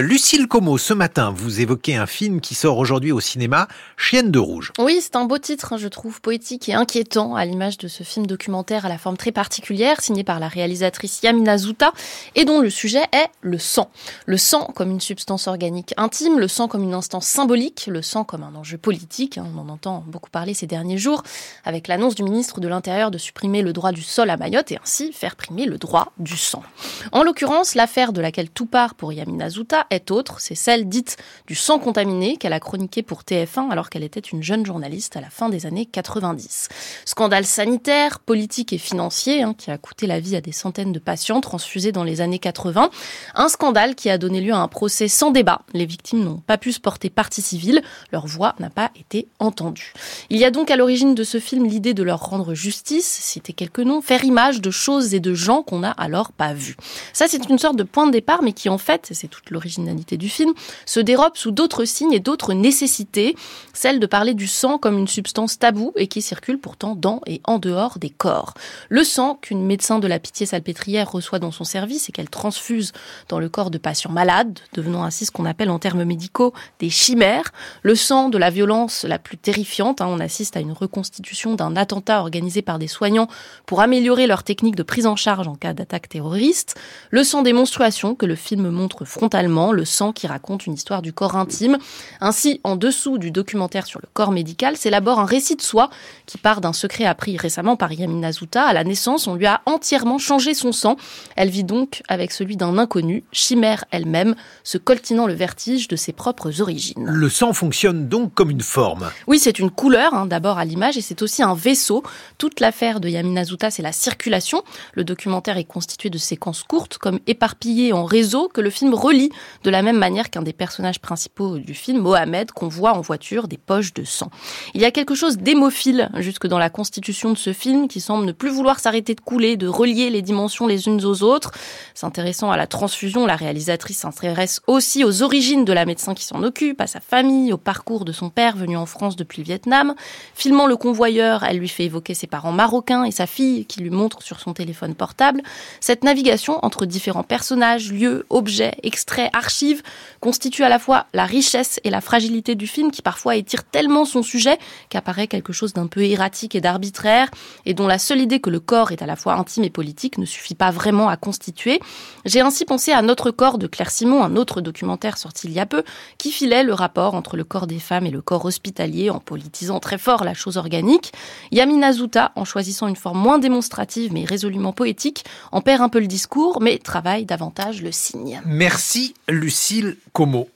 Lucille 0.00 0.46
Como, 0.46 0.78
ce 0.78 0.94
matin, 0.94 1.34
vous 1.34 1.60
évoquez 1.60 1.96
un 1.96 2.06
film 2.06 2.40
qui 2.40 2.54
sort 2.54 2.78
aujourd'hui 2.78 3.10
au 3.10 3.18
cinéma, 3.18 3.66
Chienne 3.96 4.30
de 4.30 4.38
rouge. 4.38 4.72
Oui, 4.78 5.00
c'est 5.02 5.16
un 5.16 5.24
beau 5.24 5.38
titre, 5.38 5.72
hein, 5.72 5.76
je 5.76 5.88
trouve, 5.88 6.20
poétique 6.20 6.68
et 6.68 6.74
inquiétant, 6.74 7.34
à 7.34 7.44
l'image 7.44 7.78
de 7.78 7.88
ce 7.88 8.04
film 8.04 8.24
documentaire 8.24 8.86
à 8.86 8.88
la 8.88 8.96
forme 8.96 9.16
très 9.16 9.32
particulière, 9.32 10.00
signé 10.00 10.22
par 10.22 10.38
la 10.38 10.46
réalisatrice 10.46 11.20
Yamina 11.24 11.58
Zouta, 11.58 11.92
et 12.36 12.44
dont 12.44 12.60
le 12.60 12.70
sujet 12.70 13.02
est 13.10 13.26
le 13.40 13.58
sang. 13.58 13.90
Le 14.26 14.36
sang 14.36 14.70
comme 14.72 14.92
une 14.92 15.00
substance 15.00 15.48
organique 15.48 15.94
intime, 15.96 16.38
le 16.38 16.46
sang 16.46 16.68
comme 16.68 16.84
une 16.84 16.94
instance 16.94 17.26
symbolique, 17.26 17.88
le 17.90 18.00
sang 18.00 18.22
comme 18.22 18.44
un 18.44 18.54
enjeu 18.54 18.78
politique, 18.78 19.36
hein, 19.36 19.48
on 19.52 19.58
en 19.58 19.68
entend 19.68 20.04
beaucoup 20.06 20.30
parler 20.30 20.54
ces 20.54 20.68
derniers 20.68 20.98
jours, 20.98 21.24
avec 21.64 21.88
l'annonce 21.88 22.14
du 22.14 22.22
ministre 22.22 22.60
de 22.60 22.68
l'Intérieur 22.68 23.10
de 23.10 23.18
supprimer 23.18 23.62
le 23.62 23.72
droit 23.72 23.90
du 23.90 24.02
sol 24.02 24.30
à 24.30 24.36
Mayotte 24.36 24.70
et 24.70 24.78
ainsi 24.80 25.12
faire 25.12 25.34
primer 25.34 25.66
le 25.66 25.76
droit 25.76 26.12
du 26.18 26.36
sang. 26.36 26.62
En 27.10 27.24
l'occurrence, 27.24 27.74
l'affaire 27.74 28.12
de 28.12 28.20
laquelle 28.20 28.48
tout 28.48 28.66
part 28.66 28.94
pour 28.94 29.12
Yamina 29.12 29.50
Zouta 29.50 29.86
est 29.90 30.10
autre, 30.10 30.40
c'est 30.40 30.54
celle 30.54 30.88
dite 30.88 31.16
du 31.46 31.54
sang 31.54 31.78
contaminé 31.78 32.36
qu'elle 32.36 32.52
a 32.52 32.60
chroniqué 32.60 33.02
pour 33.02 33.22
TF1 33.22 33.70
alors 33.70 33.90
qu'elle 33.90 34.04
était 34.04 34.20
une 34.20 34.42
jeune 34.42 34.64
journaliste 34.64 35.16
à 35.16 35.20
la 35.20 35.30
fin 35.30 35.48
des 35.48 35.66
années 35.66 35.86
90. 35.86 36.68
Scandale 37.04 37.44
sanitaire, 37.44 38.20
politique 38.20 38.72
et 38.72 38.78
financier 38.78 39.42
hein, 39.42 39.54
qui 39.56 39.70
a 39.70 39.78
coûté 39.78 40.06
la 40.06 40.20
vie 40.20 40.36
à 40.36 40.40
des 40.40 40.52
centaines 40.52 40.92
de 40.92 40.98
patients 40.98 41.40
transfusés 41.40 41.92
dans 41.92 42.04
les 42.04 42.20
années 42.20 42.38
80. 42.38 42.90
Un 43.34 43.48
scandale 43.48 43.94
qui 43.94 44.10
a 44.10 44.18
donné 44.18 44.40
lieu 44.40 44.52
à 44.52 44.58
un 44.58 44.68
procès 44.68 45.08
sans 45.08 45.30
débat. 45.30 45.62
Les 45.72 45.86
victimes 45.86 46.24
n'ont 46.24 46.42
pas 46.46 46.58
pu 46.58 46.72
se 46.72 46.80
porter 46.80 47.10
partie 47.10 47.42
civile, 47.42 47.82
leur 48.12 48.26
voix 48.26 48.54
n'a 48.58 48.70
pas 48.70 48.90
été 48.98 49.28
entendue. 49.38 49.92
Il 50.30 50.38
y 50.38 50.44
a 50.44 50.50
donc 50.50 50.70
à 50.70 50.76
l'origine 50.76 51.14
de 51.14 51.24
ce 51.24 51.40
film 51.40 51.66
l'idée 51.66 51.94
de 51.94 52.02
leur 52.02 52.20
rendre 52.20 52.54
justice, 52.54 53.06
citer 53.06 53.52
quelques 53.52 53.80
noms, 53.80 54.00
faire 54.00 54.24
image 54.24 54.60
de 54.60 54.70
choses 54.70 55.14
et 55.14 55.20
de 55.20 55.34
gens 55.34 55.62
qu'on 55.62 55.80
n'a 55.80 55.92
alors 55.92 56.32
pas 56.32 56.52
vus. 56.52 56.76
Ça 57.12 57.26
c'est 57.28 57.48
une 57.48 57.58
sorte 57.58 57.76
de 57.76 57.82
point 57.82 58.06
de 58.06 58.12
départ 58.12 58.42
mais 58.42 58.52
qui 58.52 58.68
en 58.68 58.78
fait, 58.78 59.08
c'est 59.12 59.28
toute 59.28 59.50
l'originalité 59.78 60.16
du 60.16 60.28
film, 60.28 60.52
se 60.86 61.00
dérobe 61.00 61.36
sous 61.36 61.50
d'autres 61.50 61.84
signes 61.84 62.12
et 62.12 62.20
d'autres 62.20 62.52
nécessités, 62.52 63.36
celle 63.72 64.00
de 64.00 64.06
parler 64.06 64.34
du 64.34 64.46
sang 64.46 64.78
comme 64.78 64.98
une 64.98 65.08
substance 65.08 65.58
taboue 65.58 65.92
et 65.96 66.08
qui 66.08 66.22
circule 66.22 66.58
pourtant 66.58 66.94
dans 66.96 67.20
et 67.26 67.40
en 67.44 67.58
dehors 67.58 67.98
des 67.98 68.10
corps. 68.10 68.54
Le 68.88 69.04
sang 69.04 69.38
qu'une 69.40 69.64
médecin 69.64 69.98
de 69.98 70.06
la 70.06 70.18
pitié 70.18 70.46
salpêtrière 70.46 71.10
reçoit 71.10 71.38
dans 71.38 71.52
son 71.52 71.64
service 71.64 72.08
et 72.08 72.12
qu'elle 72.12 72.30
transfuse 72.30 72.92
dans 73.28 73.38
le 73.38 73.48
corps 73.48 73.70
de 73.70 73.78
patients 73.78 74.10
malades, 74.10 74.58
devenant 74.74 75.04
ainsi 75.04 75.26
ce 75.26 75.30
qu'on 75.30 75.44
appelle 75.44 75.70
en 75.70 75.78
termes 75.78 76.04
médicaux 76.04 76.52
des 76.80 76.90
chimères. 76.90 77.52
Le 77.82 77.94
sang 77.94 78.28
de 78.28 78.38
la 78.38 78.50
violence 78.50 79.04
la 79.04 79.18
plus 79.18 79.36
terrifiante, 79.36 80.00
hein, 80.00 80.08
on 80.08 80.20
assiste 80.20 80.56
à 80.56 80.60
une 80.60 80.72
reconstitution 80.72 81.54
d'un 81.54 81.76
attentat 81.76 82.20
organisé 82.20 82.62
par 82.62 82.78
des 82.78 82.88
soignants 82.88 83.28
pour 83.66 83.80
améliorer 83.80 84.26
leur 84.26 84.42
technique 84.42 84.76
de 84.76 84.82
prise 84.82 85.06
en 85.06 85.16
charge 85.16 85.46
en 85.46 85.54
cas 85.54 85.72
d'attaque 85.72 86.08
terroriste. 86.08 86.74
Le 87.10 87.22
sang 87.22 87.42
des 87.42 87.52
menstruations 87.52 88.14
que 88.14 88.26
le 88.26 88.34
film 88.34 88.68
montre 88.70 89.04
frontalement, 89.04 89.67
le 89.72 89.84
sang 89.84 90.12
qui 90.12 90.26
raconte 90.26 90.66
une 90.66 90.74
histoire 90.74 91.02
du 91.02 91.12
corps 91.12 91.36
intime. 91.36 91.78
Ainsi, 92.20 92.60
en 92.64 92.76
dessous 92.76 93.18
du 93.18 93.30
documentaire 93.30 93.86
sur 93.86 94.00
le 94.00 94.08
corps 94.12 94.32
médical, 94.32 94.76
s'élabore 94.76 95.20
un 95.20 95.24
récit 95.24 95.56
de 95.56 95.62
soi 95.62 95.90
qui 96.26 96.38
part 96.38 96.60
d'un 96.60 96.72
secret 96.72 97.04
appris 97.04 97.36
récemment 97.36 97.76
par 97.76 97.92
Yamina 97.92 98.32
Zouta. 98.32 98.64
À 98.64 98.72
la 98.72 98.84
naissance, 98.84 99.26
on 99.26 99.34
lui 99.34 99.46
a 99.46 99.62
entièrement 99.66 100.18
changé 100.18 100.54
son 100.54 100.72
sang. 100.72 100.96
Elle 101.36 101.50
vit 101.50 101.64
donc 101.64 102.02
avec 102.08 102.32
celui 102.32 102.56
d'un 102.56 102.78
inconnu, 102.78 103.24
chimère 103.32 103.84
elle-même, 103.90 104.34
se 104.64 104.78
coltinant 104.78 105.26
le 105.26 105.34
vertige 105.34 105.88
de 105.88 105.96
ses 105.96 106.12
propres 106.12 106.60
origines. 106.60 107.04
Le 107.04 107.28
sang 107.28 107.52
fonctionne 107.52 108.08
donc 108.08 108.34
comme 108.34 108.50
une 108.50 108.60
forme. 108.60 109.10
Oui, 109.26 109.38
c'est 109.38 109.58
une 109.58 109.70
couleur, 109.70 110.14
hein, 110.14 110.26
d'abord 110.26 110.58
à 110.58 110.64
l'image, 110.64 110.96
et 110.96 111.00
c'est 111.00 111.22
aussi 111.22 111.42
un 111.42 111.54
vaisseau. 111.54 112.02
Toute 112.38 112.60
l'affaire 112.60 113.00
de 113.00 113.08
Yamina 113.08 113.44
Zouta, 113.44 113.70
c'est 113.70 113.82
la 113.82 113.92
circulation. 113.92 114.62
Le 114.92 115.04
documentaire 115.04 115.56
est 115.56 115.64
constitué 115.64 116.10
de 116.10 116.18
séquences 116.18 116.62
courtes, 116.62 116.98
comme 116.98 117.18
éparpillées 117.26 117.92
en 117.92 118.04
réseau, 118.04 118.48
que 118.48 118.60
le 118.60 118.70
film 118.70 118.94
relie 118.94 119.30
de 119.64 119.70
la 119.70 119.82
même 119.82 119.98
manière 119.98 120.30
qu'un 120.30 120.42
des 120.42 120.52
personnages 120.52 121.00
principaux 121.00 121.58
du 121.58 121.74
film, 121.74 122.00
Mohamed, 122.00 122.52
qu'on 122.52 122.68
voit 122.68 122.92
en 122.92 123.00
voiture 123.00 123.48
des 123.48 123.58
poches 123.58 123.94
de 123.94 124.04
sang. 124.04 124.30
Il 124.74 124.80
y 124.80 124.84
a 124.84 124.90
quelque 124.90 125.14
chose 125.14 125.38
d'émophile 125.38 126.10
jusque 126.16 126.46
dans 126.46 126.58
la 126.58 126.70
constitution 126.70 127.32
de 127.32 127.38
ce 127.38 127.52
film 127.52 127.88
qui 127.88 128.00
semble 128.00 128.24
ne 128.24 128.32
plus 128.32 128.50
vouloir 128.50 128.80
s'arrêter 128.80 129.14
de 129.14 129.20
couler, 129.20 129.56
de 129.56 129.68
relier 129.68 130.10
les 130.10 130.22
dimensions 130.22 130.66
les 130.66 130.86
unes 130.86 131.04
aux 131.04 131.22
autres. 131.22 131.52
S'intéressant 131.94 132.50
à 132.50 132.56
la 132.56 132.66
transfusion, 132.66 133.26
la 133.26 133.36
réalisatrice 133.36 133.98
s'intéresse 133.98 134.60
aussi 134.66 135.04
aux 135.04 135.22
origines 135.22 135.64
de 135.64 135.72
la 135.72 135.84
médecin 135.84 136.14
qui 136.14 136.24
s'en 136.24 136.42
occupe, 136.42 136.80
à 136.80 136.86
sa 136.86 137.00
famille, 137.00 137.52
au 137.52 137.58
parcours 137.58 138.04
de 138.04 138.12
son 138.12 138.30
père 138.30 138.56
venu 138.56 138.76
en 138.76 138.86
France 138.86 139.16
depuis 139.16 139.42
le 139.42 139.46
Vietnam. 139.46 139.94
Filmant 140.34 140.66
le 140.66 140.76
convoyeur, 140.76 141.44
elle 141.44 141.58
lui 141.58 141.68
fait 141.68 141.84
évoquer 141.84 142.14
ses 142.14 142.26
parents 142.26 142.52
marocains 142.52 143.04
et 143.04 143.10
sa 143.10 143.26
fille 143.26 143.66
qui 143.66 143.80
lui 143.80 143.90
montre 143.90 144.22
sur 144.22 144.40
son 144.40 144.52
téléphone 144.52 144.94
portable. 144.94 145.42
Cette 145.80 146.04
navigation 146.04 146.58
entre 146.64 146.86
différents 146.86 147.22
personnages, 147.22 147.92
lieux, 147.92 148.26
objets, 148.30 148.74
extraits, 148.82 149.30
archives 149.48 149.82
constitue 150.20 150.62
à 150.62 150.68
la 150.68 150.78
fois 150.78 151.06
la 151.14 151.24
richesse 151.24 151.80
et 151.82 151.88
la 151.88 152.02
fragilité 152.02 152.54
du 152.54 152.66
film 152.66 152.90
qui 152.90 153.00
parfois 153.00 153.34
étire 153.36 153.64
tellement 153.64 154.04
son 154.04 154.22
sujet 154.22 154.58
qu'apparaît 154.90 155.26
quelque 155.26 155.54
chose 155.54 155.72
d'un 155.72 155.86
peu 155.86 156.04
erratique 156.04 156.54
et 156.54 156.60
d'arbitraire 156.60 157.30
et 157.64 157.72
dont 157.72 157.86
la 157.86 157.98
seule 157.98 158.20
idée 158.20 158.40
que 158.40 158.50
le 158.50 158.60
corps 158.60 158.92
est 158.92 159.00
à 159.00 159.06
la 159.06 159.16
fois 159.16 159.34
intime 159.34 159.64
et 159.64 159.70
politique 159.70 160.18
ne 160.18 160.26
suffit 160.26 160.54
pas 160.54 160.70
vraiment 160.70 161.08
à 161.08 161.16
constituer. 161.16 161.80
J'ai 162.26 162.42
ainsi 162.42 162.66
pensé 162.66 162.92
à 162.92 163.00
Notre 163.00 163.30
corps 163.30 163.56
de 163.56 163.66
Claire 163.66 163.90
Simon, 163.90 164.22
un 164.22 164.36
autre 164.36 164.60
documentaire 164.60 165.16
sorti 165.16 165.46
il 165.46 165.54
y 165.54 165.60
a 165.60 165.66
peu, 165.66 165.82
qui 166.18 166.30
filait 166.30 166.62
le 166.62 166.74
rapport 166.74 167.14
entre 167.14 167.38
le 167.38 167.44
corps 167.44 167.66
des 167.66 167.78
femmes 167.78 168.04
et 168.04 168.10
le 168.10 168.20
corps 168.20 168.44
hospitalier 168.44 169.08
en 169.08 169.18
politisant 169.18 169.80
très 169.80 169.96
fort 169.96 170.24
la 170.24 170.34
chose 170.34 170.58
organique. 170.58 171.12
Yamina 171.52 171.94
Zouta, 171.94 172.32
en 172.36 172.44
choisissant 172.44 172.86
une 172.86 172.96
forme 172.96 173.18
moins 173.18 173.38
démonstrative 173.38 174.12
mais 174.12 174.24
résolument 174.26 174.74
poétique, 174.74 175.24
en 175.52 175.62
perd 175.62 175.80
un 175.80 175.88
peu 175.88 176.00
le 176.00 176.06
discours 176.06 176.60
mais 176.60 176.76
travaille 176.76 177.24
davantage 177.24 177.80
le 177.80 177.92
signe. 177.92 178.42
Merci 178.44 179.14
Lucille 179.28 179.98
Como. 180.12 180.48